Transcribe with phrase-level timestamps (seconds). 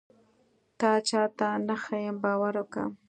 [0.79, 2.83] تا چاته نه ښيم باور وکه.